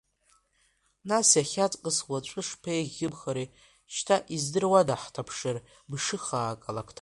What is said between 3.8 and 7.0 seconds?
шьҭа, издыруада, ҳҭаԥшыр мшыхаак алакҭа…